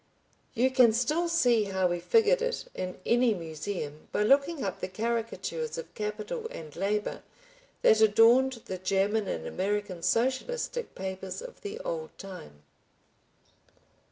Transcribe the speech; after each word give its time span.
You 0.55 0.71
can 0.71 0.93
still 0.93 1.29
see 1.29 1.65
how 1.65 1.85
we 1.85 1.99
figured 1.99 2.41
it 2.41 2.65
in 2.73 2.97
any 3.05 3.35
museum 3.35 4.07
by 4.11 4.23
looking 4.23 4.63
up 4.63 4.79
the 4.79 4.87
caricatures 4.87 5.77
of 5.77 5.93
capital 5.93 6.47
and 6.49 6.75
labor 6.75 7.21
that 7.83 8.01
adorned 8.01 8.63
the 8.65 8.79
German 8.79 9.27
and 9.27 9.45
American 9.45 10.01
socialistic 10.01 10.95
papers 10.95 11.39
of 11.39 11.61
the 11.61 11.79
old 11.81 12.09
time. 12.17 12.63